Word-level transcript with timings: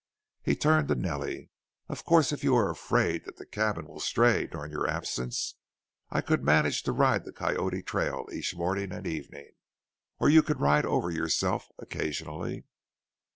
He 0.41 0.55
turned 0.55 0.87
to 0.87 0.95
Nellie. 0.95 1.51
"Of 1.87 2.05
course 2.05 2.31
if 2.31 2.43
you 2.43 2.55
are 2.55 2.71
afraid 2.71 3.25
that 3.25 3.35
the 3.37 3.45
cabin 3.45 3.85
will 3.85 3.99
stray 3.99 4.47
during 4.47 4.71
your 4.71 4.87
absence 4.87 5.57
I 6.09 6.21
could 6.21 6.43
manage 6.43 6.81
to 6.89 6.91
ride 6.91 7.23
the 7.23 7.31
Coyote 7.31 7.83
trail 7.83 8.25
each 8.33 8.55
morning 8.55 8.91
and 8.93 9.05
evening 9.05 9.51
or 10.17 10.27
you 10.27 10.41
could 10.41 10.59
ride 10.59 10.87
over 10.87 11.11
yourself 11.11 11.67
occasionally." 11.77 12.63